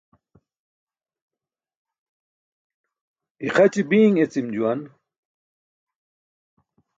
[3.45, 4.81] Ixaci biiṅ eci̇m juwan.